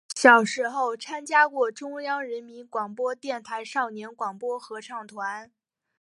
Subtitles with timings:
[0.15, 5.51] 小时候参加过中央人民广播电台少年广播合唱团。